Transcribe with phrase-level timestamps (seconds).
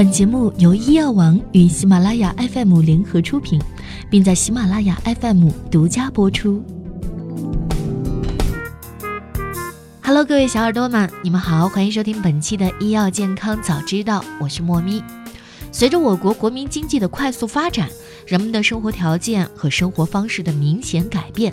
[0.00, 3.60] 本节目由医药王与喜马拉雅 FM 联合出品，
[4.08, 6.64] 并在喜马拉雅 FM 独家播出。
[10.00, 15.04] Hello，各位小耳朵们，你们好，欢迎收听本期的医药健康早知道，我是莫咪。
[15.70, 17.86] 随着我国国民经济的快速发展，
[18.30, 21.52] 人们的生活条件和生活方式的明显改变，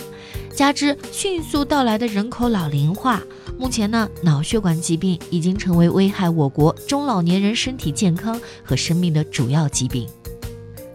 [0.53, 3.19] 加之迅速到来的人口老龄化。
[3.57, 10.07] 目前呢，脑血管疾病已经成为危害我国中老年人身体健康和生命的主要疾病。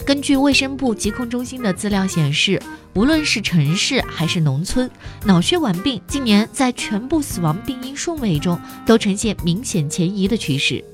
[0.06, 2.62] 根据卫生部疾控中心的资料显示，
[2.94, 4.88] 无论是城市还是农村，
[5.24, 8.56] 脑血管病近年在全部死亡病因顺位中
[8.86, 10.84] 都呈现明显前移的趋势。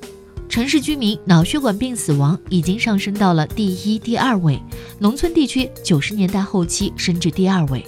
[0.49, 4.59] 城市居民脑血管病死亡已经上升到了第一、第二位，
[4.97, 7.85] 农村地区九十年代后期升至第二位。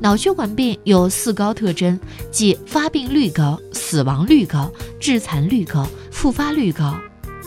[0.00, 1.98] 脑血管病有四高特征，
[2.32, 6.98] 即发病率高、死亡率高、致残率高、复发率高。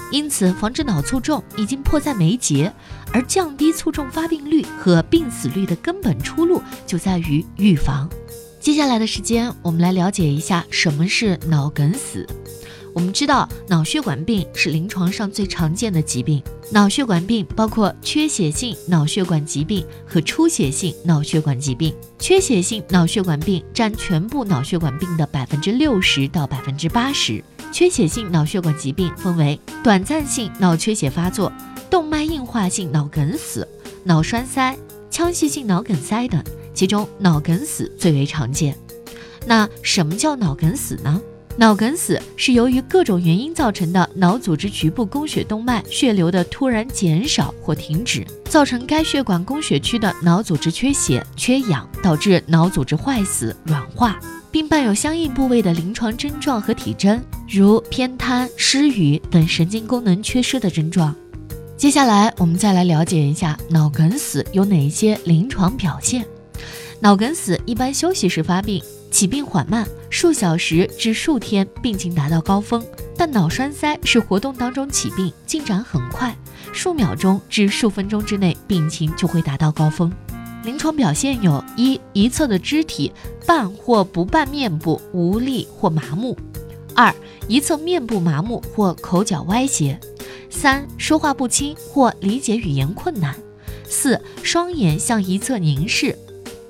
[0.09, 2.71] 因此，防治脑卒中已经迫在眉睫。
[3.11, 8.09] 而降低卒中发病率和病死率的根本出路就在于预防。
[8.59, 12.25] 接下来的时间，我们来了解一下什么是脑梗死。
[12.93, 16.41] 我们知道，脑血管病是临床上最常见的疾病。
[16.71, 21.93] 脑血管病包括缺血性脑血管疾病和出血性脑血管疾病。
[22.19, 27.43] 缺血性脑血管病占全部脑血管病的百分之六十到百分之八十。
[27.71, 31.51] 缺血性脑血管疾病分为短暂性脑缺血发作、
[31.89, 33.67] 动脉硬化性脑梗死、
[34.03, 34.77] 脑栓塞、
[35.09, 36.43] 腔隙性脑梗塞等，
[36.75, 38.77] 其中脑梗死最为常见。
[39.47, 41.19] 那什么叫脑梗死呢？
[41.55, 61.15] 脑梗死是由于各种原因造成的脑组织局部供血动脉血流的突然减少或停止，造成该血管供血区的脑组织缺血、缺氧，导致脑组织坏死、软化，并伴有相应部位的临床症状和体征，如偏瘫、失语等神经功能缺失的症状。
[61.77, 66.25] 接下来，我们再来了解一下脑梗死有哪些临床表现。
[66.99, 68.81] 脑梗死一般休息时发病。
[69.13, 72.83] 起病缓慢，数小时至数天病情达到高峰，
[73.15, 76.35] 但脑栓塞是活动当中起病，进展很快，
[76.73, 80.11] 数秒钟至数分钟之内病情就会达到高峰。
[80.63, 83.11] 临床表现有一一侧的肢体
[83.45, 86.35] 半或不半面部无力或麻木；
[86.95, 87.13] 二
[87.47, 89.95] 一侧面部麻木或口角歪斜；
[90.49, 93.35] 三说话不清或理解语言困难；
[93.87, 96.15] 四双眼向一侧凝视；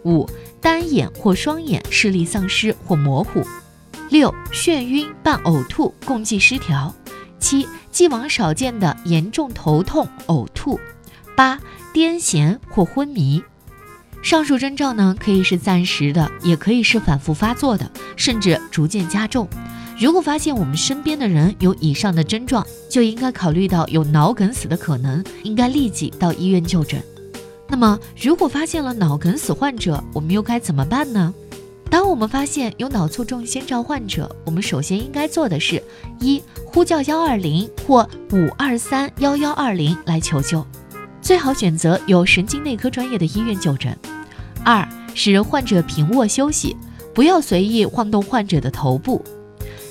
[0.05, 0.29] 五。
[0.61, 3.45] 单眼或双眼视力丧失或模糊，
[4.09, 6.95] 六眩晕伴呕吐共济失调，
[7.37, 10.79] 七既往少见的严重头痛呕吐，
[11.35, 11.59] 八
[11.93, 13.43] 癫痫或昏迷。
[14.23, 19.45] 上述征兆呢，可以是暂时的，也可以是反复发作的，甚至逐渐加重。
[19.99, 27.03] 如果发现我们身边的人有以上的症状，就应该考虑到有脑梗死的可能，应该立即到医院就诊。
[27.73, 31.33] 那么，如果发现了脑梗死患者，我们又该怎么办呢？
[31.89, 35.81] 当我们发现有脑卒中先兆患者，我们首先应该做的是：
[36.19, 40.63] 一、呼叫幺二零或五二三幺幺二零来求救，
[41.19, 43.91] 最好选择有神经内科专业的医院就诊；
[44.63, 46.77] 二、使患者平卧休息，
[47.11, 49.19] 不要随意晃动患者的头部；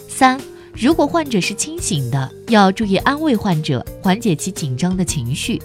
[0.08, 0.40] 三、
[0.72, 5.60] 如果患者是清醒的，要注意安慰患者，缓解其紧张的情绪。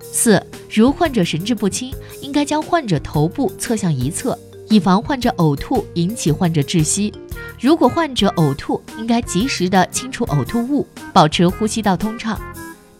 [0.00, 1.92] 四，如患者神志不清，
[2.22, 4.38] 应该将患者头部侧向一侧，
[4.68, 7.12] 以防患者呕吐引起患者窒息。
[7.60, 12.40] 如果患者呕吐，应该及时的清除呕吐物，保持呼吸道通畅。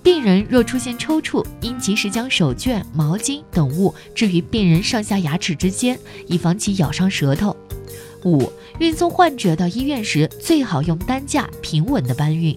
[0.03, 7.57] 病人若出现抽搐，应及时将手绢、毛巾等物置于病人上下牙齿之间，以防其咬伤舌头。
[8.25, 8.51] 五，
[8.81, 12.57] 运送患者到医院时，最好用担架平稳的搬运。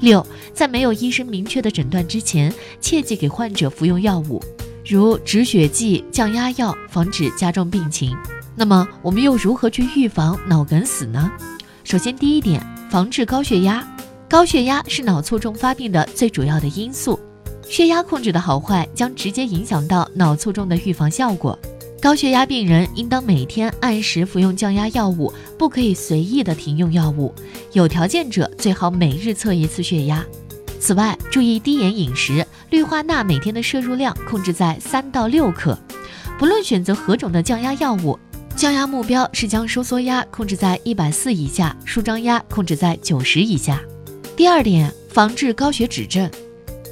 [0.00, 4.42] 六，在没有医生明确的诊断之前，切忌给患者服用药物，
[4.86, 8.16] 如止血剂、降压药，防止加重病情。
[8.56, 11.30] 那么，我们又如何去预防脑梗死呢？
[11.84, 13.86] 首先，第一点，防治高血压。
[14.28, 17.18] 高血压是脑卒中发病的最主要的因素，
[17.68, 21.58] 血压控制的好坏将直接影响到脑卒中的预防效果。
[22.00, 27.34] 高血压病人应当每天按时服用降压药物，不可以随意的停用药物。
[27.72, 30.24] 有条件者最好每日测一次血压。
[30.80, 35.78] 此外，注意低盐饮食，氯化钠每天的摄入量控制在三到六克。
[36.38, 38.18] 不论选择何种的降压药物，
[38.56, 43.78] 降压目标是将收缩压控制在一百四以下，舒张压控制在九十以下。
[44.34, 46.30] 第二点，防治高血脂症，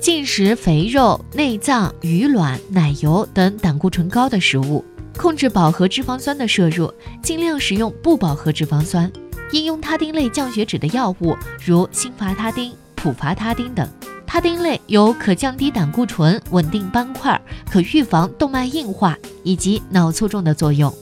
[0.02, 4.84] 禁食肥肉、内脏、鱼卵、奶油等胆固醇高的食物。
[5.16, 9.10] 控制饱和脂肪酸的摄入，尽量使用不饱和脂肪酸。
[9.52, 11.34] 应用他汀类降血脂的药物，
[11.64, 13.88] 如辛伐他汀、普伐他汀等。
[14.26, 17.40] 他汀类有可降低胆固醇、稳定斑块、
[17.70, 20.92] 可预防动脉硬化以及脑卒中的作用。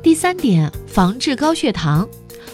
[0.00, 2.08] 第三点，防治高血糖，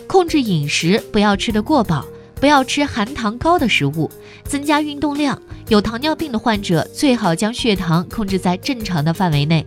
[0.07, 2.07] 控制饮食，不要吃得过饱，
[2.41, 4.11] 不要吃含糖高的食物，
[4.45, 5.41] 增加运动量。
[5.69, 9.63] 有糖尿病的患者最好将血糖控制在正常的范围内。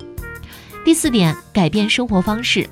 [0.86, 2.68] 第四点，改变生活方式，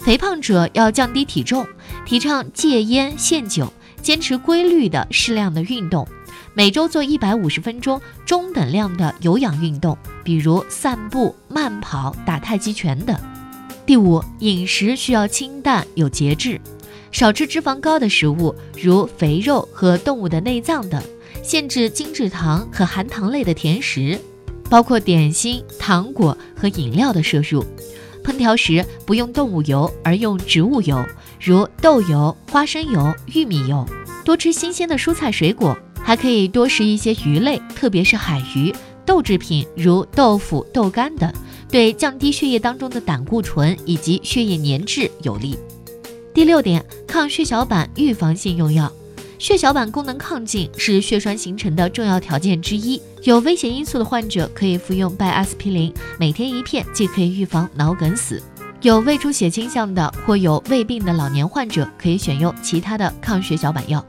[0.00, 1.66] 肥胖者要降低体重，
[2.04, 3.72] 提倡戒烟限酒，
[4.02, 6.06] 坚持规律的适量的运动，
[6.54, 13.16] 每周做一百五十分钟中等量的有氧运动，比如散步、慢跑、打太极拳等。
[13.86, 16.60] 第五，饮食需要清淡有节制，
[17.12, 21.00] 少吃脂肪高的食物，如肥肉和动物的内脏等，
[21.42, 24.20] 限制精制糖和含糖类的甜食，
[24.68, 27.64] 包括点心、糖果和饮料的摄入。
[28.24, 31.04] 烹调时不用动物油，而用植物油，
[31.40, 33.86] 如豆油、花生油、玉米油。
[34.24, 38.74] 多吃新鲜的蔬菜水果，还可以多食一些鱼类，特别是海鱼、
[39.04, 41.32] 豆制品如豆腐、豆干等。
[41.68, 45.56] 对降低血液当中的胆固醇以及血液粘滞有利。
[46.34, 48.90] 第六点，抗血小板预防性用药。
[49.38, 53.00] 血小板功能亢进是血栓形成的重要条件之一。
[53.22, 58.42] 有危险因素的患者可以服用拜阿司匹林，每天一片，既可以预防脑梗死。
[58.82, 64.04] 有胃出血倾向的或有胃病的老年患者可以选用其他的抗血小板药。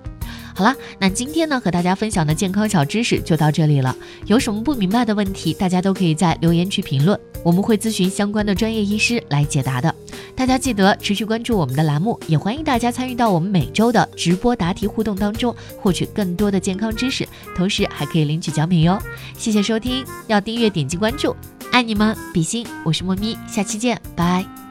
[0.57, 3.95] 好了，那今天呢和大家分享的健康小知识就到这里了。
[4.25, 7.17] 有什么不明白的问题，大家都可以在留言区评论。
[7.43, 9.93] 我们会咨询相关的专业医师来解答的。
[10.35, 18.99] 大家记得持续关注我们的栏目，也欢迎大家参与到我们每周的直播答题互动当中，获取更多的健康知识，同时还可以领取奖品哟。
[19.37, 21.35] 谢谢收听，要订阅点击关注，
[21.71, 24.66] 爱你们，比心，我是莫咪，下期见，拜。